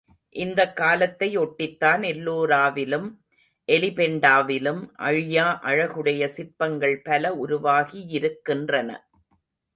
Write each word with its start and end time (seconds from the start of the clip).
இந்தக் 0.29 0.75
காலத்தை 0.75 1.37
ஒட்டித்தான் 1.37 2.05
எல்லோராவிலும், 2.05 3.19
எலிபெண்டாவிலும் 3.67 4.89
அழியா 4.93 5.59
அழகுடைய 5.59 6.27
சிற்பங்கள் 6.27 7.01
பல 7.01 7.35
உருவாகியிருக்கின்றன. 7.35 8.97